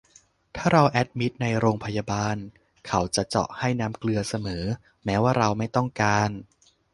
[0.55, 2.37] ถ้าเราแอดมิทในโรงพยาบาล
[2.87, 4.65] เขาจะเจาะให้น้ำเกลือเสมอ
[5.05, 6.29] แม้ว่าเราไม่ต้องการ